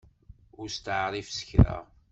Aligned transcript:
Ur 0.59 0.67
steεrif 0.77 1.29
s 1.37 1.39
kra! 1.47 1.77